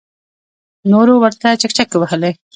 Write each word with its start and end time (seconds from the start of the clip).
نورو 0.91 1.13
ورته 1.23 1.47
چکچکې 1.61 1.97
وهلې. 1.99 2.31